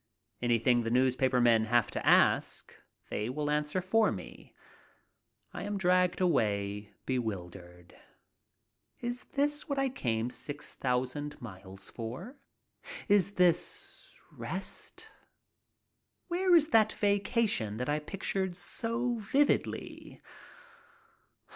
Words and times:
Anything 0.41 0.81
the 0.81 0.89
newspaper 0.89 1.39
men 1.39 1.61
38 1.61 1.61
MY 1.61 1.61
TRIP 1.61 1.67
ABROAD 1.67 1.75
have 1.83 1.91
to 1.91 2.07
ask 2.09 2.75
they 3.09 3.29
will 3.29 3.51
answer 3.51 3.81
for 3.83 4.11
me. 4.11 4.55
I 5.53 5.61
am 5.61 5.77
dragged 5.77 6.19
away 6.19 6.95
bewildered. 7.05 7.95
Is 8.99 9.25
this 9.25 9.69
what 9.69 9.77
I 9.77 9.89
came 9.89 10.31
six 10.31 10.73
thousand 10.73 11.39
miles 11.39 11.91
for? 11.91 12.35
Is 13.09 13.33
this 13.33 14.15
rest? 14.31 15.07
Where 16.29 16.55
is 16.55 16.69
that 16.69 16.93
vacation 16.93 17.77
that 17.77 17.87
I 17.87 17.99
pictured 17.99 18.57
so 18.57 19.19
vividly? 19.19 20.19